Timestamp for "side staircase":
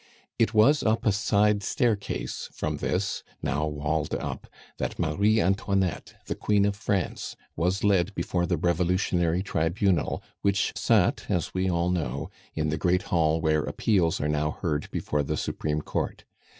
1.11-2.49